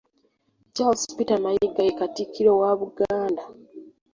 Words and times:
Charles 0.75 1.03
Peter 1.15 1.37
Mayiga 1.43 1.81
ye 1.87 1.93
Katikkiro 1.99 2.51
wa 2.61 2.71
Buganda. 2.79 3.43